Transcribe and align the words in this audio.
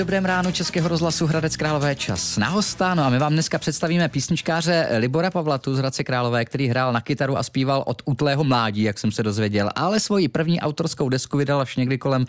dobrém 0.00 0.24
ránu 0.24 0.52
Českého 0.52 0.88
rozhlasu 0.88 1.26
Hradec 1.26 1.56
Králové 1.56 1.94
čas 1.94 2.36
na 2.36 2.48
hosta. 2.48 2.94
No 2.94 3.04
a 3.04 3.08
my 3.10 3.18
vám 3.18 3.32
dneska 3.32 3.58
představíme 3.58 4.08
písničkáře 4.08 4.88
Libora 4.98 5.30
Pavlatu 5.30 5.74
z 5.74 5.78
Hradce 5.78 6.04
Králové, 6.04 6.44
který 6.44 6.68
hrál 6.68 6.92
na 6.92 7.00
kytaru 7.00 7.38
a 7.38 7.42
zpíval 7.42 7.82
od 7.86 8.02
útlého 8.04 8.44
mládí, 8.44 8.82
jak 8.82 8.98
jsem 8.98 9.12
se 9.12 9.22
dozvěděl, 9.22 9.70
ale 9.74 10.00
svoji 10.00 10.28
první 10.28 10.60
autorskou 10.60 11.08
desku 11.08 11.36
vydal 11.36 11.60
až 11.60 11.76
někdy 11.76 11.98
kolem 11.98 12.26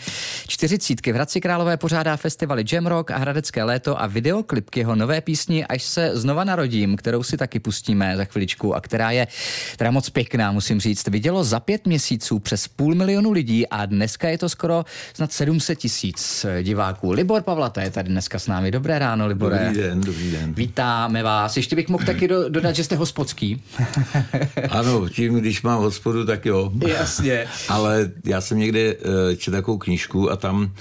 čtyřicítky. 0.47 1.11
V 1.11 1.15
Hradci 1.15 1.41
Králové 1.41 1.77
pořádá 1.77 2.17
festivaly 2.17 2.63
Jamrock 2.71 3.11
a 3.11 3.17
Hradecké 3.17 3.63
léto 3.63 4.01
a 4.01 4.07
videoklip 4.07 4.69
k 4.69 4.77
jeho 4.77 4.95
nové 4.95 5.21
písni 5.21 5.65
Až 5.65 5.83
se 5.83 6.11
znova 6.13 6.43
narodím, 6.43 6.97
kterou 6.97 7.23
si 7.23 7.37
taky 7.37 7.59
pustíme 7.59 8.17
za 8.17 8.25
chviličku 8.25 8.75
a 8.75 8.81
která 8.81 9.11
je 9.11 9.27
teda 9.77 9.91
moc 9.91 10.09
pěkná, 10.09 10.51
musím 10.51 10.79
říct. 10.79 11.07
Vidělo 11.07 11.43
za 11.43 11.59
pět 11.59 11.87
měsíců 11.87 12.39
přes 12.39 12.67
půl 12.67 12.95
milionu 12.95 13.31
lidí 13.31 13.67
a 13.67 13.85
dneska 13.85 14.29
je 14.29 14.37
to 14.37 14.49
skoro 14.49 14.85
snad 15.13 15.31
700 15.31 15.79
tisíc 15.79 16.45
diváků. 16.61 17.11
Libor 17.11 17.41
Pavlata 17.61 17.81
je 17.81 17.91
tady 17.91 18.09
dneska 18.09 18.39
s 18.39 18.47
námi. 18.47 18.71
Dobré 18.71 18.99
ráno, 18.99 19.27
Libore. 19.27 19.65
Dobrý 19.65 19.81
den, 19.81 20.01
dobrý 20.01 20.31
den. 20.31 20.53
Vítáme 20.53 21.23
vás. 21.23 21.57
Ještě 21.57 21.75
bych 21.75 21.89
mohl 21.89 22.05
taky 22.05 22.27
do, 22.27 22.49
dodat, 22.49 22.75
že 22.75 22.83
jste 22.83 22.95
hospodský. 22.95 23.63
ano, 24.69 25.09
tím, 25.09 25.35
když 25.35 25.61
mám 25.61 25.79
hospodu, 25.81 26.25
tak 26.25 26.45
jo. 26.45 26.71
Jasně. 26.87 27.47
Ale 27.69 28.11
já 28.25 28.41
jsem 28.41 28.57
někde 28.57 28.79
eh, 28.79 29.35
četl 29.35 29.57
takovou 29.57 29.77
knížku 29.77 30.31
a 30.31 30.35
tam, 30.35 30.71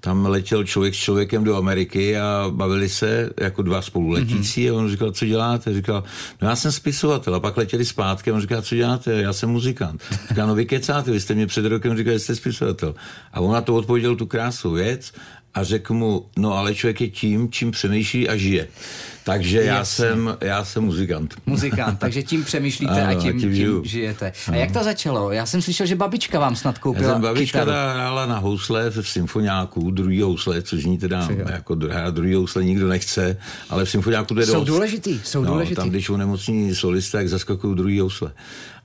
tam 0.00 0.26
letěl 0.26 0.64
člověk 0.64 0.94
s 0.94 0.98
člověkem 0.98 1.44
do 1.44 1.56
Ameriky 1.56 2.18
a 2.18 2.46
bavili 2.50 2.88
se 2.88 3.30
jako 3.40 3.62
dva 3.62 3.82
spoluletící 3.82 4.66
mm-hmm. 4.66 4.74
a 4.74 4.78
on 4.78 4.90
říkal, 4.90 5.12
co 5.12 5.26
děláte? 5.26 5.74
Říkal, 5.74 6.04
no 6.42 6.48
já 6.48 6.56
jsem 6.56 6.72
spisovatel 6.72 7.34
a 7.34 7.40
pak 7.40 7.56
letěli 7.56 7.84
zpátky 7.84 8.30
a 8.30 8.34
on 8.34 8.40
říkal, 8.40 8.62
co 8.62 8.74
děláte? 8.74 9.12
Já 9.12 9.32
jsem 9.32 9.50
muzikant. 9.50 10.02
Říkal, 10.28 10.48
no 10.48 10.54
vy 10.54 10.66
kecáte, 10.66 11.10
vy 11.10 11.20
jste 11.20 11.34
mě 11.34 11.46
před 11.46 11.64
rokem 11.64 11.96
říkal, 11.96 12.12
že 12.12 12.18
jste 12.18 12.36
spisovatel. 12.36 12.94
A 13.32 13.40
on 13.40 13.52
na 13.52 13.60
to 13.60 13.74
odpověděl 13.74 14.16
tu 14.16 14.26
krásnou 14.26 14.70
věc 14.70 15.12
a 15.54 15.64
řekl 15.64 15.94
mu, 15.94 16.26
no 16.38 16.54
ale 16.54 16.74
člověk 16.74 17.00
je 17.00 17.08
tím, 17.08 17.48
čím 17.50 17.70
přemýšlí 17.70 18.28
a 18.28 18.36
žije. 18.36 18.68
Takže 19.24 19.62
já 19.62 19.84
jsem, 19.84 20.36
já 20.40 20.64
jsem 20.64 20.82
muzikant. 20.82 21.34
Muzikant, 21.46 21.98
takže 21.98 22.22
tím 22.22 22.44
přemýšlíte 22.44 23.02
ano, 23.02 23.18
a 23.18 23.22
tím, 23.22 23.40
tím, 23.40 23.54
tím 23.54 23.84
žijete. 23.84 24.32
A 24.52 24.54
jak 24.54 24.72
to 24.72 24.84
začalo? 24.84 25.32
Já 25.32 25.46
jsem 25.46 25.62
slyšel, 25.62 25.86
že 25.86 25.96
babička 25.96 26.38
vám 26.38 26.56
snad 26.56 26.78
koupila 26.78 27.06
já 27.06 27.12
jsem 27.12 27.22
babička 27.22 27.62
hrála 27.64 28.26
na 28.26 28.38
housle 28.38 28.90
v 28.90 29.02
symfoniáku, 29.02 29.90
druhý 29.90 30.20
housle, 30.20 30.62
což 30.62 30.84
ní 30.84 30.98
teda 30.98 31.20
Přijo. 31.28 31.48
jako 31.48 31.74
druhá, 31.74 32.10
druhý 32.10 32.34
housle 32.34 32.64
nikdo 32.64 32.88
nechce, 32.88 33.36
ale 33.70 33.84
v 33.84 33.90
symfoniáku 33.90 34.34
to 34.34 34.40
je 34.40 34.46
Jsou 34.46 34.52
dost. 34.52 34.66
důležitý, 34.68 35.20
jsou 35.24 35.42
no, 35.44 35.50
důležitý. 35.52 35.76
Tam, 35.76 35.90
když 35.90 36.08
onemocní 36.10 36.74
solista, 36.74 37.18
tak 37.18 37.28
zaskakují 37.28 37.76
druhý 37.76 38.00
housle. 38.00 38.32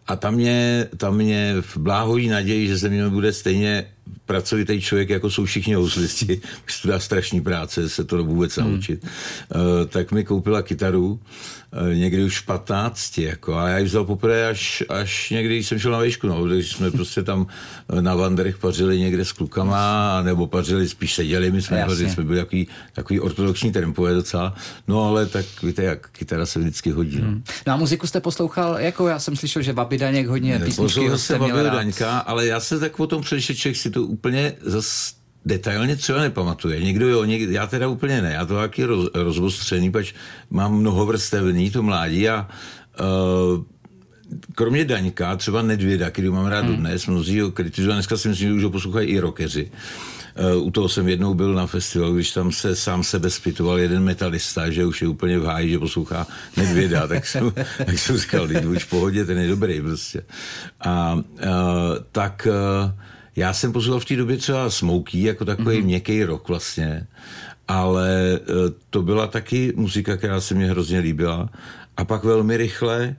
A 0.07 0.15
tam 0.15 0.33
mě, 0.33 0.87
tam 0.97 1.15
mě 1.15 1.55
v 1.61 1.77
bláhojí 1.77 2.27
naději, 2.27 2.67
že 2.67 2.79
se 2.79 2.89
mě 2.89 3.09
bude 3.09 3.33
stejně 3.33 3.85
pracovitý 4.25 4.81
člověk, 4.81 5.09
jako 5.09 5.29
jsou 5.29 5.45
všichni 5.45 5.73
houslisti, 5.73 6.41
to 6.81 6.87
dá 6.87 6.99
strašný 6.99 7.41
práce 7.41 7.89
se 7.89 8.03
to 8.03 8.23
vůbec 8.23 8.57
hmm. 8.57 8.71
naučit, 8.71 9.03
uh, 9.03 9.61
tak 9.87 10.11
mi 10.11 10.23
koupila 10.23 10.61
kytaru 10.61 11.11
uh, 11.11 11.19
někdy 11.93 12.23
už 12.23 12.39
v 12.39 12.45
15, 12.45 13.17
jako, 13.17 13.55
a 13.55 13.67
já 13.67 13.77
ji 13.77 13.85
vzal 13.85 14.05
poprvé 14.05 14.47
až, 14.47 14.83
až 14.89 15.29
někdy, 15.29 15.55
když 15.55 15.67
jsem 15.67 15.79
šel 15.79 15.91
na 15.91 15.99
výšku, 15.99 16.27
no, 16.27 16.43
když 16.43 16.71
jsme 16.71 16.91
prostě 16.91 17.23
tam 17.23 17.47
eh, 17.89 18.01
na 18.01 18.15
Vanderech 18.15 18.57
pařili 18.57 18.99
někde 18.99 19.25
s 19.25 19.31
klukama, 19.31 20.21
nebo 20.21 20.47
pařili, 20.47 20.89
spíš 20.89 21.15
seděli, 21.15 21.51
my 21.51 21.61
jsme, 21.61 21.85
pařili, 21.85 22.09
jsme 22.09 22.23
byli 22.23 22.37
takový, 22.37 22.67
takový 22.93 23.19
ortodoxní 23.19 23.71
tempové 23.71 24.13
docela, 24.13 24.55
no 24.87 25.03
ale 25.03 25.25
tak 25.25 25.45
víte, 25.63 25.83
jak 25.83 26.09
kytara 26.09 26.45
se 26.45 26.59
vždycky 26.59 26.91
hodí. 26.91 27.19
No. 27.21 27.27
Hmm. 27.27 27.43
no 27.67 27.73
a 27.73 27.75
muziku 27.75 28.07
jste 28.07 28.19
poslouchal, 28.19 28.79
jako 28.79 29.07
já 29.07 29.19
jsem 29.19 29.35
slyšel, 29.35 29.61
že 29.61 29.73
Babi 29.73 29.97
Daněk 29.97 30.27
hodně 30.27 30.59
písničky 30.59 31.17
jste 31.17 31.39
měl 31.39 31.63
rád. 31.63 31.73
Daňka, 31.73 32.19
ale 32.19 32.47
já 32.47 32.59
se 32.59 32.79
tak 32.79 32.99
o 32.99 33.07
tom 33.07 33.23
člověk 33.23 33.75
si 33.75 33.89
to 33.95 34.03
úplně 34.03 34.53
zase 34.61 35.15
detailně 35.45 35.95
třeba 35.95 36.21
nepamatuje. 36.21 36.83
Někdo 36.83 37.07
jo, 37.07 37.23
někdo, 37.23 37.51
já 37.51 37.67
teda 37.67 37.87
úplně 37.87 38.21
ne. 38.21 38.33
Já 38.33 38.45
to 38.45 38.55
taky 38.55 38.83
roz, 38.83 39.09
rozvostřený, 39.13 39.91
pač 39.91 40.13
mám 40.49 40.73
mnoho 40.73 41.05
vrstevní 41.05 41.71
to 41.71 41.83
mládí 41.83 42.29
a 42.29 42.47
uh, 42.99 43.63
kromě 44.55 44.85
Daňka, 44.85 45.35
třeba 45.35 45.61
Nedvěda, 45.61 46.09
který 46.09 46.29
mám 46.29 46.45
rád 46.45 46.65
hmm. 46.65 46.75
dnes, 46.75 47.07
mnozí 47.07 47.41
ho 47.41 47.51
kritizují, 47.51 47.93
dneska 47.93 48.17
si 48.17 48.29
myslím, 48.29 48.47
že 48.47 48.53
už 48.53 48.63
ho 48.63 48.69
poslouchají 48.69 49.07
i 49.07 49.19
rockeři. 49.19 49.71
Uh, 50.55 50.67
u 50.67 50.71
toho 50.71 50.89
jsem 50.89 51.07
jednou 51.07 51.33
byl 51.33 51.53
na 51.53 51.67
festivalu, 51.67 52.15
když 52.15 52.31
tam 52.31 52.51
se 52.51 52.75
sám 52.75 53.03
sebe 53.03 53.29
zpytoval 53.29 53.79
jeden 53.79 54.03
metalista, 54.03 54.69
že 54.69 54.85
už 54.85 55.01
je 55.01 55.07
úplně 55.07 55.39
v 55.39 55.45
háji, 55.45 55.69
že 55.69 55.79
poslouchá 55.79 56.27
Nedvěda, 56.57 57.07
tak 57.07 57.27
jsem, 57.27 57.51
tak 57.85 57.99
jsem 57.99 58.17
říkal, 58.17 58.47
už 58.67 58.83
v 58.83 58.89
pohodě, 58.89 59.25
ten 59.25 59.37
je 59.37 59.47
dobrý 59.47 59.81
prostě. 59.81 60.21
A 60.81 61.13
uh, 61.13 61.21
tak 62.11 62.47
uh, 62.51 62.91
já 63.35 63.53
jsem 63.53 63.73
poslouchal 63.73 63.99
v 63.99 64.05
té 64.05 64.15
době 64.15 64.37
třeba 64.37 64.69
Smokey, 64.69 65.21
jako 65.21 65.45
takový 65.45 65.77
mm-hmm. 65.77 65.85
měkký 65.85 66.23
rok 66.23 66.47
vlastně, 66.47 67.07
ale 67.67 68.39
eh, 68.41 68.73
to 68.89 69.01
byla 69.01 69.27
taky 69.27 69.73
muzika, 69.75 70.17
která 70.17 70.41
se 70.41 70.55
mě 70.55 70.69
hrozně 70.69 70.99
líbila. 70.99 71.49
A 71.97 72.05
pak 72.05 72.23
velmi 72.23 72.57
rychle 72.57 73.15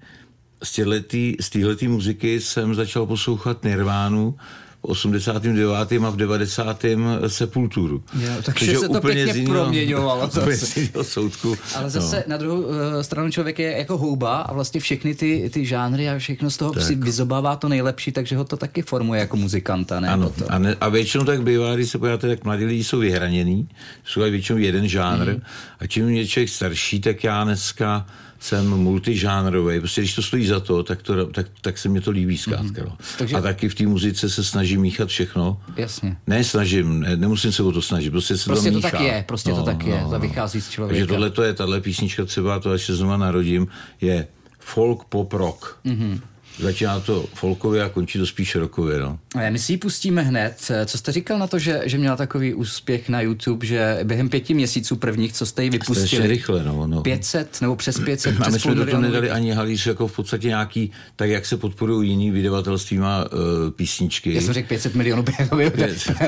z 1.40 1.50
téhletý 1.50 1.88
muziky 1.88 2.40
jsem 2.40 2.74
začal 2.74 3.06
poslouchat 3.06 3.64
Nirvánu, 3.64 4.34
89. 4.80 5.92
a 6.04 6.10
v 6.10 6.16
90. 6.16 6.84
Sepulturu. 7.26 8.02
Jo, 8.20 8.30
takže 8.42 8.76
se 8.76 8.88
to 8.88 8.98
úplně 8.98 9.24
pěkně 9.24 9.40
jiného, 9.40 9.62
proměňovalo. 9.62 10.30
soudku. 11.02 11.56
Ale 11.74 11.90
zase 11.90 12.16
no. 12.16 12.22
na 12.30 12.36
druhou 12.36 12.60
uh, 12.60 12.74
stranu 13.02 13.30
člověk 13.30 13.58
je 13.58 13.76
jako 13.78 13.98
houba 13.98 14.36
a 14.36 14.52
vlastně 14.52 14.80
všechny 14.80 15.14
ty, 15.14 15.50
ty 15.52 15.66
žánry 15.66 16.10
a 16.10 16.18
všechno 16.18 16.50
z 16.50 16.56
toho 16.56 16.72
tak. 16.72 16.82
si 16.82 16.94
vyzobává 16.94 17.56
to 17.56 17.68
nejlepší, 17.68 18.12
takže 18.12 18.36
ho 18.36 18.44
to 18.44 18.56
taky 18.56 18.82
formuje 18.82 19.20
jako 19.20 19.36
muzikanta. 19.36 20.00
Ne? 20.00 20.08
Ano, 20.08 20.32
a, 20.48 20.58
ne, 20.58 20.76
a 20.80 20.88
většinou 20.88 21.24
tak 21.24 21.42
bývá, 21.42 21.74
když 21.74 21.90
se 21.90 21.98
podíváte, 21.98 22.28
tak 22.28 22.44
mladí 22.44 22.64
lidi 22.64 22.84
jsou 22.84 22.98
vyhraněný, 22.98 23.68
jsou 24.04 24.20
většinou 24.20 24.58
jeden 24.58 24.88
žánr 24.88 25.28
mm. 25.28 25.42
a 25.80 25.86
čím 25.86 26.08
je 26.08 26.26
člověk 26.26 26.48
starší, 26.48 27.00
tak 27.00 27.24
já 27.24 27.44
dneska 27.44 28.06
jsem 28.40 28.66
multižánrový. 28.68 29.80
Prostě 29.80 30.00
když 30.00 30.14
to 30.14 30.22
stojí 30.22 30.46
za 30.46 30.60
to, 30.60 30.82
tak, 30.82 31.02
to, 31.02 31.26
tak, 31.26 31.46
tak 31.60 31.78
se 31.78 31.88
mi 31.88 32.00
to 32.00 32.10
líbí 32.10 32.38
zkrátka. 32.38 32.82
Mm-hmm. 32.82 32.96
Takže... 33.18 33.36
A 33.36 33.40
taky 33.40 33.68
v 33.68 33.74
té 33.74 33.86
muzice 33.86 34.30
se 34.30 34.44
snažím 34.44 34.80
míchat 34.80 35.08
všechno. 35.08 35.60
Jasně. 35.76 36.16
Ne, 36.26 36.44
snažím, 36.44 37.00
ne, 37.00 37.16
nemusím 37.16 37.52
se 37.52 37.62
o 37.62 37.72
to 37.72 37.82
snažit, 37.82 38.10
prostě 38.10 38.36
se 38.36 38.50
prostě 38.50 38.70
to, 38.70 38.80
to 38.80 38.90
tak 38.90 39.00
je, 39.00 39.24
prostě 39.28 39.50
no, 39.50 39.56
to 39.56 39.62
tak 39.62 39.84
no, 39.84 39.94
je, 39.94 40.04
to 40.10 40.18
vychází 40.18 40.60
z 40.60 40.70
člověka. 40.70 40.94
Takže 40.94 41.06
tohle 41.06 41.30
to 41.30 41.42
je, 41.42 41.54
tahle 41.54 41.80
písnička 41.80 42.24
třeba, 42.24 42.60
to 42.60 42.70
až 42.70 42.82
se 42.82 42.96
znova 42.96 43.16
narodím, 43.16 43.68
je 44.00 44.26
folk 44.58 45.04
pop 45.04 45.32
rock. 45.32 45.78
Mm-hmm. 45.84 46.20
Začíná 46.58 47.00
to 47.00 47.26
folkově 47.34 47.82
a 47.82 47.88
končí 47.88 48.18
to 48.18 48.26
spíš 48.26 48.54
rokově. 48.54 49.00
No. 49.00 49.18
My 49.50 49.58
si 49.58 49.72
ji 49.72 49.76
pustíme 49.76 50.22
hned. 50.22 50.70
Co 50.86 50.98
jste 50.98 51.12
říkal 51.12 51.38
na 51.38 51.46
to, 51.46 51.58
že, 51.58 51.82
že 51.84 51.98
měla 51.98 52.16
takový 52.16 52.54
úspěch 52.54 53.08
na 53.08 53.20
YouTube, 53.20 53.66
že 53.66 54.00
během 54.04 54.28
pěti 54.28 54.54
měsíců 54.54 54.96
prvních, 54.96 55.32
co 55.32 55.46
jste 55.46 55.64
ji 55.64 55.70
vypustili? 55.70 56.22
To 56.22 56.28
rychle, 56.28 56.64
no, 56.64 56.86
no. 56.86 57.02
500 57.02 57.60
nebo 57.60 57.76
přes 57.76 57.98
500? 58.00 58.40
A 58.46 58.48
my 58.48 58.60
jsme 58.60 58.74
do 58.74 58.86
toho 58.86 59.02
nedali 59.02 59.30
ani 59.30 59.52
halíř, 59.52 59.86
jako 59.86 60.08
v 60.08 60.16
podstatě 60.16 60.48
nějaký, 60.48 60.90
tak 61.16 61.30
jak 61.30 61.46
se 61.46 61.56
podporují 61.56 62.10
jiný 62.10 62.30
vydavatelství 62.30 62.98
má 62.98 63.24
uh, 63.24 63.70
písničky. 63.70 64.34
Já 64.34 64.40
jsem 64.40 64.54
řekl 64.54 64.68
500 64.68 64.94
milionů. 64.94 65.24
to 65.48 65.56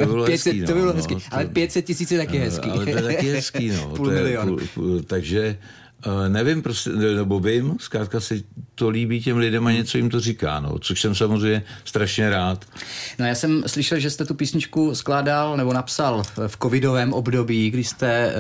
bylo 0.07 0.25
500, 0.25 0.53
hezký, 0.55 0.67
to 0.67 0.73
bylo 0.73 0.87
no, 0.87 0.93
hezký, 0.93 1.15
no, 1.15 1.21
ale 1.31 1.47
500 1.47 1.85
tisíc 1.85 2.11
je 2.11 2.19
taky 2.19 2.39
hezký. 2.39 2.71
Ale 2.71 2.85
to 2.85 2.91
je 2.91 3.03
taky 3.03 3.31
hezký, 3.31 3.69
no. 3.77 3.93
půl 3.97 4.11
milion. 4.11 4.57
takže 5.07 5.59
Uh, 6.07 6.29
nevím, 6.29 6.63
prostě, 6.63 6.91
nebo 6.91 7.41
vím, 7.41 7.77
zkrátka 7.81 8.21
si 8.21 8.45
to 8.79 8.89
líbí 8.89 9.23
těm 9.23 9.37
lidem 9.37 9.67
a 9.67 9.73
něco 9.73 9.97
jim 9.97 10.11
to 10.11 10.21
říká, 10.21 10.61
no, 10.61 10.79
což 10.79 11.01
jsem 11.01 11.15
samozřejmě 11.15 11.63
strašně 11.85 12.31
rád. 12.31 12.65
No 13.19 13.27
já 13.27 13.35
jsem 13.35 13.63
slyšel, 13.67 13.99
že 13.99 14.11
jste 14.11 14.25
tu 14.25 14.35
písničku 14.35 14.95
skládal 14.95 15.57
nebo 15.57 15.73
napsal 15.73 16.23
v 16.47 16.59
covidovém 16.63 17.13
období, 17.13 17.71
kdy 17.71 17.85
jste 17.85 18.33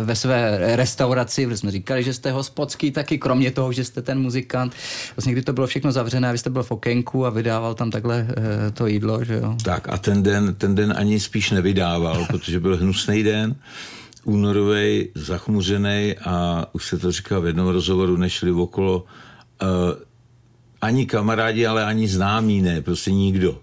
uh, 0.00 0.06
ve 0.06 0.16
své 0.16 0.58
restauraci, 0.76 1.44
kde 1.44 1.56
jsme 1.56 1.70
říkali, 1.70 2.02
že 2.02 2.14
jste 2.14 2.30
hospodský 2.30 2.90
taky, 2.90 3.18
kromě 3.18 3.50
toho, 3.50 3.72
že 3.72 3.84
jste 3.84 4.02
ten 4.02 4.20
muzikant. 4.20 4.72
Vlastně 5.16 5.32
kdy 5.32 5.42
to 5.42 5.52
bylo 5.52 5.66
všechno 5.66 5.92
zavřené, 5.92 6.32
vy 6.32 6.38
jste 6.38 6.50
byl 6.50 6.62
v 6.62 6.70
okénku 6.70 7.26
a 7.26 7.30
vydával 7.30 7.74
tam 7.74 7.90
takhle 7.90 8.26
uh, 8.28 8.44
to 8.74 8.86
jídlo, 8.86 9.24
že 9.24 9.34
jo? 9.34 9.56
Tak 9.64 9.88
a 9.88 9.98
ten 9.98 10.22
den, 10.22 10.54
ten 10.54 10.74
den 10.74 10.94
ani 10.96 11.20
spíš 11.20 11.50
nevydával, 11.50 12.26
protože 12.30 12.60
byl 12.60 12.76
hnusný 12.76 13.22
den 13.22 13.54
únorový, 14.24 15.08
zachmuřený 15.14 16.14
a 16.24 16.66
už 16.72 16.86
se 16.86 16.98
to 16.98 17.12
říká 17.12 17.38
v 17.38 17.46
jednom 17.46 17.68
rozhovoru, 17.68 18.16
nešli 18.16 18.50
okolo 18.50 19.04
ani 20.80 21.06
kamarádi, 21.06 21.66
ale 21.66 21.84
ani 21.84 22.08
známí 22.08 22.62
ne, 22.62 22.82
prostě 22.82 23.10
nikdo. 23.10 23.58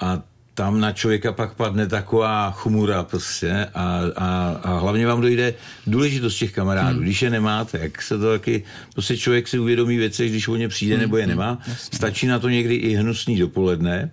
A 0.00 0.22
tam 0.54 0.80
na 0.80 0.92
člověka 0.92 1.32
pak 1.32 1.54
padne 1.54 1.86
taková 1.86 2.50
chmura 2.50 3.02
prostě 3.02 3.66
a, 3.74 4.00
a, 4.16 4.60
a 4.62 4.78
hlavně 4.78 5.06
vám 5.06 5.20
dojde 5.20 5.54
důležitost 5.86 6.38
těch 6.38 6.52
kamarádů. 6.52 6.96
Hmm. 6.96 7.02
Když 7.02 7.22
je 7.22 7.30
nemáte, 7.30 7.78
jak 7.78 8.02
se 8.02 8.18
to 8.18 8.32
taky, 8.32 8.64
prostě 8.92 9.16
člověk 9.16 9.48
si 9.48 9.58
uvědomí 9.58 9.96
věci, 9.96 10.28
když 10.28 10.48
o 10.48 10.56
ně 10.56 10.68
přijde 10.68 10.94
hmm. 10.94 11.02
nebo 11.02 11.16
je 11.16 11.26
nemá. 11.26 11.58
Hmm. 11.60 11.76
Stačí 11.92 12.26
na 12.26 12.38
to 12.38 12.48
někdy 12.48 12.74
i 12.74 12.94
hnusný 12.94 13.38
dopoledne 13.38 14.10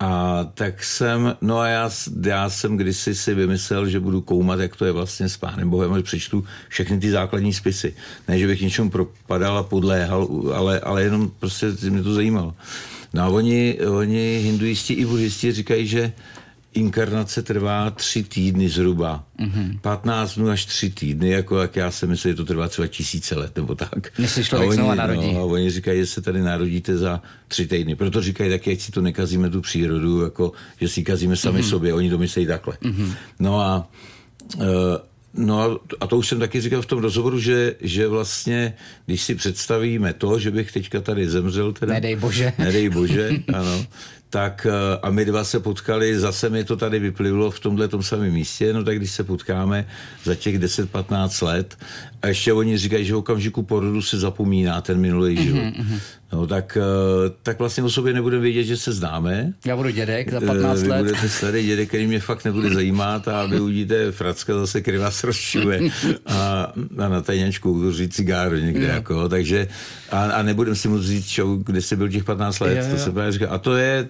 a 0.00 0.44
tak 0.54 0.84
jsem, 0.84 1.36
no 1.40 1.58
a 1.58 1.68
já, 1.68 1.90
já 2.22 2.50
jsem 2.50 2.76
kdysi 2.76 3.14
si 3.14 3.34
vymyslel, 3.34 3.88
že 3.88 4.00
budu 4.00 4.20
koumat, 4.20 4.60
jak 4.60 4.76
to 4.76 4.84
je 4.84 4.92
vlastně 4.92 5.28
s 5.28 5.36
Pánem 5.36 5.70
Bohem, 5.70 5.92
a 5.92 6.02
přečtu 6.02 6.44
všechny 6.68 6.98
ty 6.98 7.10
základní 7.10 7.52
spisy. 7.52 7.94
Ne, 8.28 8.38
že 8.38 8.46
bych 8.46 8.60
něčemu 8.60 8.90
propadal 8.90 9.58
a 9.58 9.62
podléhal, 9.62 10.28
ale, 10.54 10.80
ale 10.80 11.02
jenom 11.02 11.30
prostě 11.38 11.66
mě 11.90 12.02
to 12.02 12.14
zajímalo. 12.14 12.54
No 13.14 13.22
a 13.22 13.28
oni, 13.28 13.78
oni 13.80 14.38
hinduisti 14.42 14.94
i 14.94 15.04
buddhisti 15.04 15.52
říkají, 15.52 15.86
že 15.86 16.12
inkarnace 16.76 17.42
trvá 17.42 17.90
tři 17.90 18.22
týdny 18.22 18.68
zhruba. 18.68 19.24
Mm-hmm. 19.40 19.78
15 19.80 20.34
dnů 20.34 20.48
až 20.48 20.64
tři 20.64 20.90
týdny, 20.90 21.30
jako 21.30 21.58
jak 21.58 21.76
já 21.76 21.90
si 21.90 22.06
myslím, 22.06 22.32
že 22.32 22.36
to 22.36 22.44
trvá 22.44 22.68
třeba 22.68 22.88
tisíce 22.88 23.34
let 23.34 23.56
nebo 23.56 23.74
tak. 23.74 24.18
Než 24.18 24.30
se 24.30 24.44
člověk 24.44 24.72
znova 24.72 24.94
narodí. 24.94 25.32
No, 25.32 25.40
a 25.40 25.44
oni 25.44 25.70
říkají, 25.70 26.00
že 26.00 26.06
se 26.06 26.22
tady 26.22 26.40
narodíte 26.40 26.96
za 26.96 27.22
tři 27.48 27.66
týdny. 27.66 27.96
Proto 27.96 28.22
říkají 28.22 28.50
taky, 28.50 28.72
ať 28.72 28.80
si 28.80 28.92
to 28.92 29.00
nekazíme 29.00 29.50
tu 29.50 29.60
přírodu, 29.60 30.22
jako, 30.22 30.52
že 30.80 30.88
si 30.88 31.02
kazíme 31.02 31.36
sami 31.36 31.60
mm-hmm. 31.60 31.68
sobě. 31.68 31.94
Oni 31.94 32.10
to 32.10 32.18
myslí 32.18 32.46
takhle. 32.46 32.74
Mm-hmm. 32.82 33.12
No 33.40 33.60
a 33.60 33.88
uh, 34.56 34.64
No 35.36 35.60
a, 35.60 35.78
a 36.00 36.06
to 36.06 36.16
už 36.16 36.28
jsem 36.28 36.38
taky 36.38 36.60
říkal 36.60 36.82
v 36.82 36.86
tom 36.86 36.98
rozhovoru, 36.98 37.40
že, 37.40 37.74
že 37.80 38.08
vlastně, 38.08 38.74
když 39.06 39.22
si 39.22 39.34
představíme 39.34 40.12
to, 40.12 40.38
že 40.38 40.50
bych 40.50 40.72
teďka 40.72 41.00
tady 41.00 41.28
zemřel, 41.28 41.72
teda, 41.72 41.94
nedej 41.94 42.16
bože, 42.16 42.52
nedej 42.58 42.88
bože, 42.88 43.30
ano, 43.52 43.86
tak 44.30 44.66
eh, 44.70 44.98
a 45.02 45.10
my 45.10 45.24
dva 45.24 45.44
se 45.44 45.60
potkali, 45.60 46.18
zase 46.18 46.50
mi 46.50 46.64
to 46.64 46.76
tady 46.76 46.98
vyplivlo 46.98 47.50
v 47.50 47.60
tomhle 47.60 47.88
tom 47.88 48.02
samém 48.02 48.32
místě, 48.32 48.72
no 48.72 48.84
tak 48.84 48.96
když 48.96 49.10
se 49.10 49.24
potkáme 49.24 49.86
za 50.24 50.34
těch 50.34 50.58
10-15 50.58 51.46
let 51.46 51.76
a 52.22 52.26
ještě 52.26 52.52
oni 52.52 52.78
říkají, 52.78 53.04
že 53.04 53.14
v 53.14 53.16
okamžiku 53.16 53.62
porodu 53.62 54.02
se 54.02 54.18
zapomíná 54.18 54.80
ten 54.80 55.00
minulý 55.00 55.34
mhm, 55.34 55.44
život. 55.44 55.60
Mm-hmm. 55.60 56.00
No 56.32 56.46
tak, 56.46 56.78
eh, 56.80 57.30
tak 57.42 57.58
vlastně 57.58 57.82
o 57.82 57.90
sobě 57.90 58.12
nebudeme 58.12 58.42
vědět, 58.42 58.64
že 58.64 58.76
se 58.76 58.92
známe. 58.92 59.52
Já 59.66 59.76
budu 59.76 59.90
dědek 59.90 60.32
za 60.32 60.40
15 60.40 60.82
vy 60.82 60.88
let. 60.88 60.98
budete 60.98 61.28
starý 61.28 61.66
dědek, 61.66 61.88
který 61.88 62.06
mě 62.06 62.20
fakt 62.20 62.44
nebude 62.44 62.74
zajímat 62.74 63.28
a 63.28 63.46
vy 63.46 63.60
uvidíte 63.60 64.12
Fracka 64.12 64.58
zase, 64.58 64.80
který 64.80 64.98
vás 64.98 65.24
rozčuje 65.24 65.80
a, 66.26 66.72
a 66.98 67.08
na 67.08 67.20
tajňačku 67.22 67.74
kouří 67.74 68.08
cigáru 68.08 68.56
někde. 68.56 68.88
No. 68.88 68.94
Jako, 68.94 69.28
takže 69.28 69.68
a, 70.10 70.22
a 70.22 70.42
nebudem 70.42 70.74
si 70.74 70.88
moc 70.88 71.02
říct, 71.02 71.26
čo, 71.26 71.56
kde 71.56 71.82
jsi 71.82 71.96
byl 71.96 72.08
těch 72.08 72.24
15 72.24 72.60
let. 72.60 72.76
Jo, 72.76 72.84
jo. 72.84 72.90
To 72.90 72.98
se 72.98 73.32
říká. 73.32 73.48
A 73.48 73.58
to 73.58 73.76
je 73.76 74.08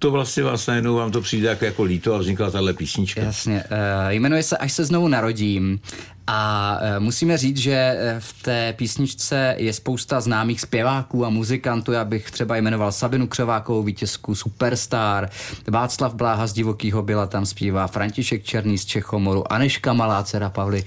to 0.00 0.10
vlastně 0.10 0.42
vás 0.42 0.66
najednou 0.66 0.94
vám 0.94 1.12
to 1.12 1.20
přijde 1.20 1.48
jako, 1.48 1.64
jako 1.64 1.82
líto 1.82 2.14
a 2.14 2.18
vznikla 2.18 2.50
tahle 2.50 2.72
písnička. 2.72 3.20
Jasně. 3.20 3.64
Uh, 3.70 4.10
jmenuje 4.10 4.42
se 4.42 4.56
Až 4.56 4.72
se 4.72 4.84
znovu 4.84 5.08
narodím. 5.08 5.80
A 6.26 6.78
uh, 6.82 7.04
musíme 7.04 7.36
říct, 7.36 7.56
že 7.56 7.72
eh, 7.72 8.16
v 8.18 8.42
té 8.42 8.72
písničce 8.72 9.54
je 9.58 9.72
spousta 9.72 10.20
známých 10.20 10.60
zpěváků 10.60 11.26
a 11.26 11.30
muzikantů. 11.30 11.92
Já 11.92 12.04
bych 12.04 12.30
třeba 12.30 12.56
jmenoval 12.56 12.92
Sabinu 12.92 13.26
Křovákovou, 13.26 13.82
vítězku 13.82 14.34
Superstar, 14.34 15.30
Václav 15.68 16.14
Bláha 16.14 16.46
z 16.46 16.52
Divokýho 16.52 17.02
byla 17.02 17.26
tam 17.26 17.46
zpívá, 17.46 17.86
František 17.86 18.44
Černý 18.44 18.78
z 18.78 18.84
Čechomoru, 18.84 19.52
Aneška 19.52 19.92
Malá, 19.92 20.22
dcera 20.22 20.50
Pavly 20.50 20.84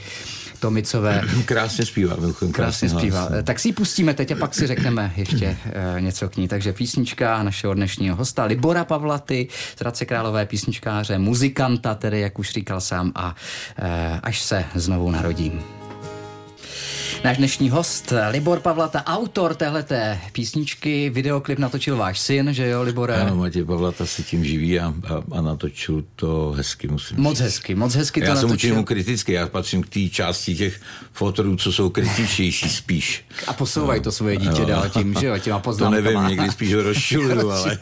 Tomicové. 0.63 1.21
Krásně 1.45 1.85
zpívá, 1.85 2.15
Krásně, 2.15 2.51
krásně 2.51 2.89
zpívá. 2.89 3.29
Tak 3.43 3.59
si 3.59 3.67
ji 3.67 3.73
pustíme 3.73 4.13
teď 4.13 4.31
a 4.31 4.35
pak 4.35 4.53
si 4.55 4.67
řekneme 4.67 5.13
ještě 5.15 5.57
uh, 5.95 6.01
něco 6.01 6.29
k 6.29 6.37
ní. 6.37 6.47
Takže 6.47 6.73
písnička 6.73 7.43
našeho 7.43 7.73
dnešního 7.73 8.15
hosta 8.15 8.43
Libora 8.43 8.85
Pavlaty 8.85 9.47
z 9.77 9.81
Hradce 9.81 10.05
Králové 10.05 10.45
písničkáře, 10.45 11.17
muzikanta, 11.17 11.95
tedy 11.95 12.19
jak 12.19 12.39
už 12.39 12.49
říkal 12.49 12.81
sám 12.81 13.11
a 13.15 13.27
uh, 13.27 13.85
až 14.23 14.41
se 14.41 14.65
znovu 14.75 15.11
narodím. 15.11 15.82
Náš 17.23 17.37
dnešní 17.37 17.69
host, 17.69 18.13
Libor 18.31 18.59
Pavlata, 18.59 19.03
autor 19.05 19.55
téhleté 19.55 20.19
písničky, 20.31 21.09
videoklip 21.09 21.59
natočil 21.59 21.97
váš 21.97 22.19
syn, 22.19 22.53
že 22.53 22.67
jo, 22.67 22.81
Libore? 22.81 23.15
Ano, 23.15 23.35
Matěj 23.35 23.63
Pavlata 23.63 24.05
se 24.05 24.23
tím 24.23 24.45
živí 24.45 24.79
a, 24.79 24.87
a, 24.87 25.37
a 25.37 25.41
natočil 25.41 26.03
to 26.15 26.53
hezky, 26.57 26.87
musím 26.87 27.17
Moc 27.19 27.37
říct. 27.37 27.43
hezky, 27.45 27.75
moc 27.75 27.95
hezky 27.95 28.21
to 28.21 28.27
Já 28.27 28.33
natočil. 28.33 28.49
jsem 28.49 28.77
určitě 28.77 28.83
kritický, 28.83 29.31
já 29.31 29.47
patřím 29.47 29.83
k 29.83 29.89
té 29.89 29.99
části 30.09 30.55
těch 30.55 30.81
fotorů, 31.11 31.55
co 31.55 31.71
jsou 31.73 31.89
kritičtější 31.89 32.69
spíš. 32.69 33.25
A 33.47 33.53
posouvají 33.53 33.99
no. 33.99 34.03
to 34.03 34.11
svoje 34.11 34.37
dítě 34.37 34.61
no. 34.61 34.65
dál 34.65 34.89
tím, 34.89 35.15
že 35.19 35.27
jo, 35.27 35.37
těma 35.37 35.59
poznámkama. 35.59 36.01
To 36.01 36.13
nevím, 36.13 36.29
někdy 36.29 36.51
spíš 36.51 36.73
ho 36.73 36.83
rozšuliru, 36.83 37.51
ale... 37.51 37.77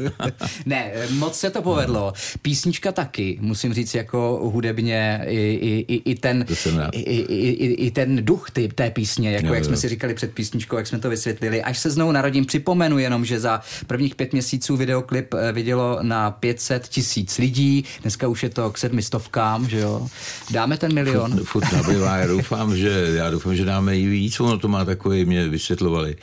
ne, 0.65 0.91
moc 1.09 1.39
se 1.39 1.49
to 1.49 1.61
povedlo. 1.61 2.13
Písnička 2.41 2.91
taky, 2.91 3.37
musím 3.41 3.73
říct, 3.73 3.95
jako 3.95 4.39
hudebně 4.53 5.21
i, 5.27 5.37
i, 5.37 5.95
i, 5.95 6.11
i 6.11 6.15
ten, 6.15 6.45
i, 6.91 6.99
i, 6.99 7.21
i, 7.21 7.73
i 7.73 7.91
ten 7.91 8.25
duch 8.25 8.51
ty, 8.51 8.67
té 8.67 8.91
písně 8.91 9.30
jako 9.31 9.47
jo, 9.47 9.53
jak 9.53 9.63
jo. 9.63 9.67
jsme 9.67 9.77
si 9.77 9.89
říkali 9.89 10.13
před 10.13 10.33
písničkou, 10.33 10.77
jak 10.77 10.87
jsme 10.87 10.99
to 10.99 11.09
vysvětlili. 11.09 11.63
Až 11.63 11.79
se 11.79 11.89
znovu 11.89 12.11
narodím, 12.11 12.45
připomenu 12.45 12.99
jenom, 12.99 13.25
že 13.25 13.39
za 13.39 13.61
prvních 13.87 14.15
pět 14.15 14.33
měsíců 14.33 14.77
videoklip 14.77 15.33
eh, 15.33 15.51
vidělo 15.51 15.99
na 16.01 16.31
500 16.31 16.87
tisíc 16.87 17.37
lidí, 17.37 17.85
dneska 18.01 18.27
už 18.27 18.43
je 18.43 18.49
to 18.49 18.71
k 18.71 18.77
sedmistovkám, 18.77 19.69
že 19.69 19.79
jo. 19.79 20.07
Dáme 20.51 20.77
ten 20.77 20.93
milion? 20.93 21.31
Furt, 21.31 21.43
furt 21.43 21.71
nabývá, 21.71 22.17
já 22.17 22.27
doufám, 22.27 22.77
že, 22.77 23.07
já 23.13 23.29
doufám, 23.29 23.55
že 23.55 23.65
dáme 23.65 23.97
i 23.97 24.07
víc, 24.07 24.39
ono 24.39 24.57
to 24.57 24.67
má 24.67 24.85
takové, 24.85 25.25
mě 25.25 25.47
vysvětlovali, 25.47 26.15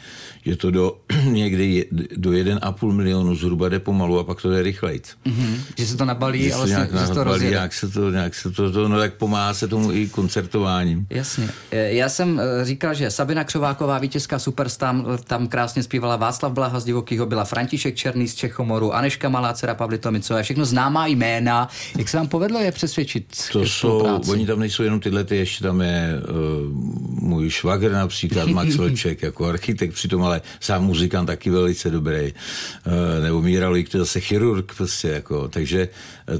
že 0.45 0.57
to 0.57 0.71
do 0.71 0.97
někdy 1.25 1.89
do 2.17 2.31
1,5 2.31 2.93
milionu 2.93 3.35
zhruba 3.37 3.69
jde 3.69 3.79
pomalu 3.79 4.19
a 4.19 4.25
pak 4.25 4.43
to 4.43 4.51
jde 4.51 4.63
rychleji. 4.63 5.01
Mm-hmm. 5.27 5.57
Že 5.79 5.87
se 5.87 5.97
to 5.97 6.05
nabalí, 6.05 6.43
že 6.43 6.55
ale 6.55 6.67
se, 6.67 6.75
nějak 6.75 6.91
se 6.91 7.15
to 7.15 7.15
nabalí, 7.15 7.51
jak 7.51 7.75
se 7.75 7.89
to, 7.89 8.11
nějak 8.11 8.35
se 8.35 8.51
to, 8.51 8.73
to, 8.73 8.89
no 8.89 8.99
tak 8.99 9.15
pomáhá 9.15 9.55
se 9.55 9.69
tomu 9.69 9.93
i 9.93 10.09
koncertováním. 10.09 11.07
Jasně. 11.11 11.49
Eh, 11.71 11.93
já 11.93 12.09
jsem 12.09 12.41
eh, 12.41 12.65
říkal, 12.65 12.95
že 12.99 13.11
Sabina 13.11 13.45
Křováková, 13.45 13.99
vítězka 13.99 14.39
Superstar, 14.39 14.97
tam 15.25 15.49
krásně 15.49 15.83
zpívala 15.83 16.17
Václav 16.17 16.53
Blaha 16.53 16.81
z 16.81 16.85
Divokýho, 16.85 17.27
byla 17.27 17.45
František 17.45 17.97
Černý 17.97 18.29
z 18.29 18.35
Čechomoru, 18.35 18.95
Aneška 18.95 19.29
Malá, 19.29 19.53
dcera 19.53 19.75
Pavly 19.75 19.99
Tomicové, 19.99 20.43
všechno 20.43 20.65
známá 20.65 21.07
jména. 21.07 21.69
Jak 21.99 22.09
se 22.09 22.17
vám 22.17 22.29
povedlo 22.29 22.61
je 22.61 22.73
přesvědčit? 22.73 23.37
To 23.53 23.63
jsou, 23.63 24.21
oni 24.31 24.47
tam 24.47 24.61
nejsou 24.61 24.83
jenom 24.83 25.01
tyhle, 25.01 25.25
ty, 25.25 25.37
ještě 25.37 25.65
tam 25.65 25.81
je 25.81 26.15
uh, 26.15 26.73
můj 27.23 27.51
švagr 27.51 27.93
například, 27.93 28.49
Max 28.49 28.75
Vlček, 28.77 29.23
jako 29.23 29.47
architekt, 29.47 29.95
přitom 29.95 30.23
ale 30.23 30.41
sám 30.61 30.85
muzikant 30.85 31.27
taky 31.27 31.51
velice 31.51 31.91
dobrý. 31.91 32.33
Uh, 32.87 33.25
nebo 33.25 33.43
Míra 33.43 33.69
Lík, 33.69 33.89
to 33.89 33.99
zase 33.99 34.21
chirurg 34.21 34.75
prostě, 34.77 35.09
jako, 35.09 35.49
takže 35.49 35.89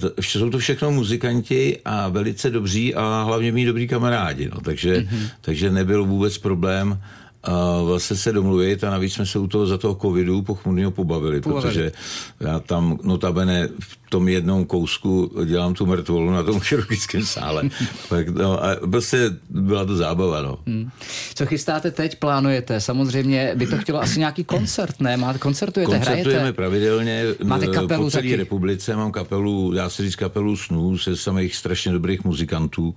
to, 0.01 0.11
jsou 0.21 0.51
to 0.51 0.59
všechno 0.59 0.91
muzikanti 0.91 1.79
a 1.85 2.09
velice 2.09 2.51
dobří 2.51 2.95
a 2.95 3.23
hlavně 3.23 3.53
mý 3.53 3.65
dobrý 3.65 3.89
kamarádi, 3.89 4.49
no, 4.55 4.61
takže, 4.61 4.97
mm-hmm. 4.97 5.31
takže 5.41 5.71
nebyl 5.71 6.05
vůbec 6.05 6.39
problém 6.49 7.01
a 7.43 7.83
vlastně 7.83 8.17
se 8.17 8.33
domluvit 8.33 8.85
a 8.85 8.91
navíc 8.91 9.13
jsme 9.13 9.27
se 9.27 9.39
u 9.39 9.47
toho 9.47 9.67
za 9.67 9.79
toho 9.79 9.95
covidu 9.95 10.43
pochmurně 10.43 10.91
pobavili, 10.91 11.41
pobavili, 11.41 11.41
protože 11.41 11.93
já 12.41 12.61
tam 12.61 12.99
notabene 13.03 13.69
v 13.69 14.08
tom 14.11 14.29
jednom 14.29 14.65
kousku 14.65 15.31
dělám 15.45 15.75
tu 15.75 15.87
mrtvolu 15.87 16.31
na 16.31 16.43
tom 16.43 16.61
chirurgickém 16.69 17.23
sále. 17.27 17.63
tak, 18.09 18.29
no, 18.29 18.65
a 18.65 18.77
prostě 18.91 19.31
byla 19.51 19.85
to 19.85 19.97
zábava. 19.97 20.43
No. 20.43 20.59
Hmm. 20.67 20.91
Co 21.35 21.47
chystáte 21.47 21.91
teď, 21.91 22.19
plánujete? 22.19 22.81
Samozřejmě 22.81 23.53
by 23.55 23.67
to 23.67 23.79
chtělo 23.79 24.03
asi 24.03 24.19
nějaký 24.19 24.45
koncert, 24.45 25.01
ne? 25.01 25.17
Máte, 25.17 25.39
koncertujete, 25.39 25.93
Koncertujeme 25.93 26.41
hrajete? 26.41 26.53
pravidelně 26.53 27.25
Máte 27.45 27.67
kapelu 27.67 28.05
po 28.05 28.11
celé 28.11 28.23
taky? 28.23 28.37
republice. 28.37 28.97
Mám 28.97 29.13
kapelu, 29.13 29.73
dá 29.73 29.91
se 29.91 30.03
říct 30.03 30.17
kapelu 30.17 30.57
snů 30.57 30.99
se 30.99 31.17
samých 31.17 31.55
strašně 31.57 31.93
dobrých 31.93 32.25
muzikantů. 32.25 32.95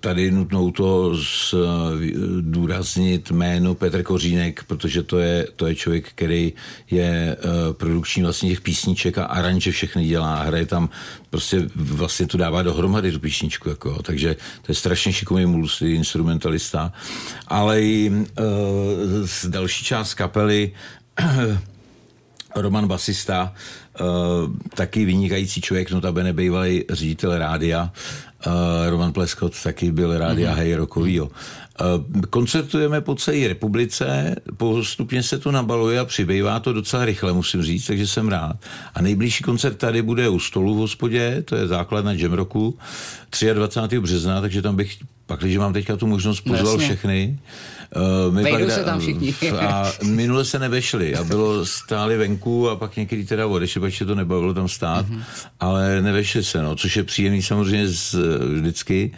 Tady 0.00 0.30
nutnou 0.30 0.70
to 0.70 1.14
zdůraznit 2.38 3.30
jméno 3.30 3.74
Petr 3.74 4.02
Kořínek, 4.02 4.64
protože 4.66 5.02
to 5.02 5.18
je, 5.18 5.46
to 5.56 5.66
je 5.66 5.74
člověk, 5.74 6.08
který 6.08 6.52
je 6.90 7.36
produkční 7.72 8.22
vlastně 8.22 8.50
těch 8.50 8.60
písniček 8.60 9.18
a 9.18 9.24
aranže 9.24 9.72
všechny 9.74 10.04
dělá 10.04 10.34
a 10.34 10.42
hraje 10.42 10.66
tam, 10.66 10.88
prostě 11.30 11.68
vlastně 11.74 12.26
to 12.26 12.38
dává 12.38 12.62
dohromady 12.62 13.12
tu 13.12 13.20
písničku, 13.20 13.68
jako, 13.68 14.02
takže 14.02 14.36
to 14.62 14.72
je 14.72 14.74
strašně 14.74 15.12
šikovný 15.12 15.46
multi 15.46 15.94
instrumentalista, 15.94 16.92
ale 17.48 17.82
i 17.82 18.10
uh, 18.10 18.24
z 19.24 19.46
další 19.46 19.84
část 19.84 20.14
kapely 20.14 20.72
Roman 22.56 22.88
Basista, 22.88 23.52
uh, 24.00 24.06
taky 24.74 25.04
vynikající 25.04 25.60
člověk, 25.60 25.90
notabene 25.90 26.32
bývalý 26.32 26.84
ředitel 26.90 27.38
rádia, 27.38 27.92
uh, 28.46 28.52
Roman 28.88 29.12
Pleskot 29.12 29.62
taky 29.62 29.92
byl 29.92 30.18
rádia 30.18 30.52
mm-hmm. 30.52 30.56
Hej 30.56 30.74
Rokovýho. 30.74 31.30
Eh, 31.30 31.63
koncertujeme 32.30 33.00
po 33.00 33.14
celé 33.14 33.48
republice, 33.48 34.36
postupně 34.56 35.22
se 35.22 35.38
to 35.38 35.52
nabaluje 35.52 36.00
a 36.00 36.04
přibývá 36.04 36.60
to 36.60 36.72
docela 36.72 37.04
rychle, 37.04 37.32
musím 37.32 37.62
říct, 37.62 37.86
takže 37.86 38.06
jsem 38.06 38.28
rád. 38.28 38.56
A 38.94 39.02
nejbližší 39.02 39.44
koncert 39.44 39.74
tady 39.74 40.02
bude 40.02 40.28
u 40.28 40.38
stolu 40.38 40.74
v 40.74 40.78
hospodě, 40.78 41.42
to 41.44 41.56
je 41.56 41.66
základ 41.66 42.04
na 42.04 42.12
Jam 42.12 42.32
Rocku, 42.32 42.78
23. 43.54 44.00
března, 44.00 44.40
takže 44.40 44.62
tam 44.62 44.76
bych, 44.76 44.96
pak, 45.26 45.40
když 45.40 45.56
mám 45.56 45.72
teďka 45.72 45.96
tu 45.96 46.06
možnost, 46.06 46.40
pozval 46.40 46.72
Jasně. 46.72 46.84
všechny. 46.84 47.38
Uh, 48.28 48.34
my 48.34 48.50
pak, 48.50 48.70
se 48.70 48.84
tam 48.84 49.00
všichni. 49.00 49.34
a 49.50 49.92
minule 50.04 50.44
se 50.44 50.58
nevešli 50.58 51.16
a 51.16 51.24
bylo 51.24 51.66
stáli 51.66 52.16
venku 52.16 52.70
a 52.70 52.76
pak 52.76 52.96
někdy 52.96 53.24
teda 53.24 53.46
odešli, 53.46 53.80
protože 53.80 54.04
to 54.04 54.14
nebavilo 54.14 54.54
tam 54.54 54.68
stát, 54.68 55.06
mm-hmm. 55.06 55.22
ale 55.60 56.02
nevešli 56.02 56.44
se, 56.44 56.62
no, 56.62 56.76
což 56.76 56.96
je 56.96 57.04
příjemný 57.04 57.42
samozřejmě 57.42 57.88
z, 57.88 58.14
vždycky. 58.54 59.12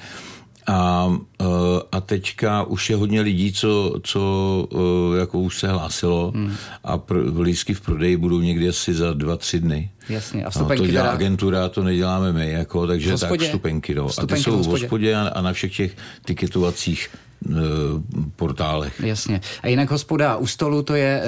A, 0.67 1.13
eh, 1.41 1.45
a 1.93 2.01
teďka 2.01 2.63
už 2.63 2.91
je 2.91 2.97
hodně 2.97 3.21
lidí, 3.21 3.53
co, 3.53 3.95
co 4.03 4.69
eh, 4.73 5.19
jako 5.19 5.41
už 5.41 5.59
se 5.59 5.69
hlásilo 5.69 6.33
hmm. 6.35 6.55
a 6.85 6.99
pr- 6.99 7.41
lísky 7.41 7.75
v 7.75 7.81
prodeji 7.81 8.17
budou 8.17 8.41
někdy 8.41 8.69
asi 8.69 8.95
za 8.95 9.13
dva, 9.13 9.37
tři 9.37 9.61
dny. 9.61 9.91
Jasně. 10.09 10.45
A 10.45 10.51
vstupenky 10.51 10.83
no, 10.83 10.87
to 10.87 10.93
dělá 10.93 11.05
teda... 11.05 11.15
agentura, 11.15 11.69
to 11.69 11.85
neděláme 11.85 12.33
my, 12.33 12.51
jako, 12.51 12.87
takže 12.87 13.19
tak 13.19 13.41
vstupenky, 13.41 13.95
no. 13.95 14.09
a 14.19 14.27
ty 14.27 14.37
jsou 14.37 14.63
v 14.63 14.67
hospodě 14.67 15.15
a, 15.15 15.29
a 15.29 15.41
na 15.41 15.53
všech 15.53 15.77
těch 15.77 15.97
tiketovacích 16.25 17.09
portálech. 18.37 19.01
Jasně. 19.01 19.41
A 19.63 19.69
jinak 19.69 19.91
hospoda 19.91 20.37
u 20.37 20.47
stolu, 20.47 20.83
to 20.83 20.95
je 20.95 21.23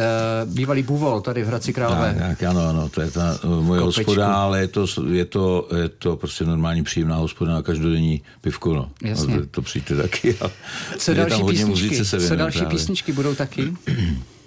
uh, 0.45 0.55
bývalý 0.55 0.83
Buvol 0.83 1.21
tady 1.21 1.43
v 1.43 1.47
Hradci 1.47 1.73
Králové. 1.73 2.17
Tak, 2.19 2.39
tak, 2.39 2.43
ano, 2.51 2.61
ano, 2.61 2.89
to 2.89 3.01
je 3.01 3.11
ta 3.11 3.39
uh, 3.45 3.65
moje 3.65 3.81
Kopečku. 3.81 4.01
hospoda, 4.01 4.35
ale 4.35 4.61
je 4.61 4.69
to, 4.69 4.87
je, 5.11 5.25
to, 5.25 5.69
je 5.77 5.89
to 5.89 6.17
prostě 6.17 6.45
normální 6.45 6.83
příjemná 6.83 7.17
hospoda 7.17 7.53
na 7.53 7.63
každodenní 7.63 8.23
pivko. 8.41 8.75
No. 8.75 8.91
Jasně. 9.03 9.37
No, 9.37 9.41
to, 9.41 9.47
to 9.47 9.63
přijďte 9.63 9.97
taky. 9.97 10.39
A 10.41 10.51
co 10.99 11.15
další 11.15 11.43
písničky? 11.45 12.05
Co 12.05 12.37
další 12.37 12.59
právě. 12.59 12.79
písničky 12.79 13.13
budou 13.13 13.35
taky? 13.35 13.73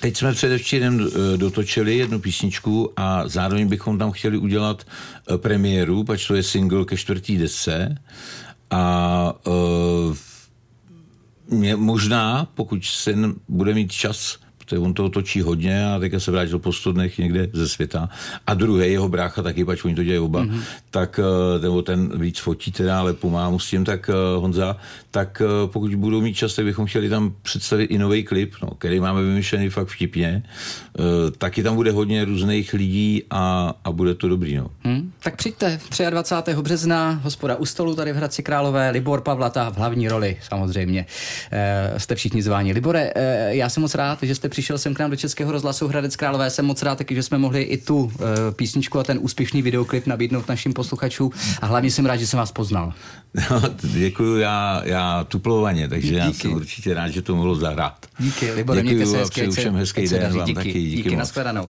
Teď 0.00 0.16
jsme 0.16 0.32
předevčírem 0.32 1.10
dotočili 1.36 1.96
jednu 1.96 2.20
písničku 2.20 2.92
a 2.96 3.28
zároveň 3.28 3.68
bychom 3.68 3.98
tam 3.98 4.12
chtěli 4.12 4.38
udělat 4.38 4.86
premiéru, 5.36 6.04
pač 6.04 6.26
to 6.26 6.34
je 6.34 6.42
single 6.42 6.84
ke 6.84 6.96
čtvrtý 6.96 7.38
desce 7.38 7.94
a 8.70 9.34
uh, 9.46 10.16
mě 11.52 11.76
možná, 11.76 12.48
pokud 12.54 12.84
syn 12.84 13.34
bude 13.48 13.74
mít 13.74 13.92
čas, 13.92 14.38
protože 14.72 14.84
on 14.84 14.94
to 14.94 15.08
točí 15.08 15.40
hodně 15.40 15.86
a 15.86 15.98
teďka 15.98 16.20
se 16.20 16.30
vrátil 16.30 16.58
po 16.58 16.72
100 16.72 16.92
dnech 16.92 17.18
někde 17.18 17.48
ze 17.52 17.68
světa. 17.68 18.08
A 18.46 18.54
druhý, 18.54 18.92
jeho 18.92 19.08
brácha 19.08 19.42
taky, 19.42 19.64
pač 19.64 19.84
oni 19.84 19.94
to 19.94 20.02
dělají 20.02 20.18
oba, 20.18 20.44
mm-hmm. 20.44 20.62
tak 20.90 21.20
eh, 21.22 21.62
nebo 21.62 21.82
ten 21.82 22.18
víc 22.18 22.38
fotí 22.38 22.72
teda, 22.72 23.00
ale 23.00 23.12
pomáhá 23.12 23.58
s 23.58 23.66
tím, 23.66 23.84
tak 23.84 24.10
eh, 24.10 24.36
Honza, 24.36 24.76
tak 25.10 25.42
eh, 25.44 25.66
pokud 25.66 25.94
budou 25.94 26.20
mít 26.20 26.34
čas, 26.34 26.54
tak 26.54 26.64
bychom 26.64 26.86
chtěli 26.86 27.08
tam 27.08 27.34
představit 27.42 27.84
i 27.84 27.98
nový 27.98 28.24
klip, 28.24 28.54
no, 28.62 28.68
který 28.68 29.00
máme 29.00 29.22
vymyšlený 29.22 29.68
fakt 29.68 29.88
vtipně. 29.88 30.42
Taky 31.38 31.62
tam 31.62 31.74
bude 31.74 31.90
hodně 31.90 32.24
různých 32.24 32.74
lidí 32.74 33.22
a, 33.30 33.74
a 33.84 33.92
bude 33.92 34.14
to 34.14 34.28
dobrý. 34.28 34.56
No. 34.56 34.70
Hmm, 34.84 35.12
tak 35.22 35.36
přijďte 35.36 35.80
23. 36.10 36.54
března, 36.54 37.20
hospoda 37.22 37.56
u 37.56 37.66
stolu 37.66 37.94
tady 37.94 38.12
v 38.12 38.16
Hradci 38.16 38.42
Králové, 38.42 38.90
Libor 38.90 39.20
Pavlata 39.20 39.70
v 39.70 39.76
hlavní 39.76 40.08
roli 40.08 40.36
samozřejmě. 40.48 41.06
E, 41.52 42.00
jste 42.00 42.14
všichni 42.14 42.42
zváni. 42.42 42.72
Libore, 42.72 43.12
e, 43.14 43.56
já 43.56 43.68
jsem 43.68 43.80
moc 43.80 43.94
rád, 43.94 44.18
že 44.22 44.34
jste 44.34 44.48
přišel 44.62 44.78
sem 44.78 44.94
k 44.94 44.98
nám 44.98 45.10
do 45.10 45.16
Českého 45.16 45.52
rozhlasu 45.52 45.88
Hradec 45.88 46.16
Králové. 46.16 46.50
Jsem 46.50 46.64
moc 46.64 46.82
rád 46.82 46.98
taky, 46.98 47.14
že 47.14 47.22
jsme 47.22 47.38
mohli 47.38 47.62
i 47.62 47.76
tu 47.76 48.12
e, 48.14 48.52
písničku 48.52 48.98
a 48.98 49.04
ten 49.04 49.18
úspěšný 49.20 49.62
videoklip 49.62 50.06
nabídnout 50.06 50.48
našim 50.48 50.72
posluchačům 50.72 51.30
a 51.62 51.66
hlavně 51.66 51.90
jsem 51.90 52.06
rád, 52.06 52.16
že 52.16 52.26
jsem 52.26 52.38
vás 52.38 52.52
poznal. 52.52 52.92
No, 53.50 53.62
děkuji, 53.82 54.36
já, 54.36 54.82
já 54.84 55.24
tuplovaně, 55.24 55.88
takže 55.88 56.08
díky. 56.08 56.18
já 56.18 56.32
jsem 56.32 56.52
určitě 56.52 56.94
rád, 56.94 57.08
že 57.08 57.22
to 57.22 57.36
mohlo 57.36 57.54
zahrát. 57.54 58.06
Díky, 58.18 58.52
Libore, 58.52 58.82
děkuji 58.82 58.94
mějte 58.94 59.10
se 59.10 59.18
hezky. 59.18 59.50
Všem 59.50 59.74
hezký 59.74 60.08
den 60.08 60.36
vám 60.36 60.46
díky, 60.46 60.54
taky. 60.54 60.68
Díky, 60.68 60.80
díky, 60.80 60.96
díky 60.96 61.16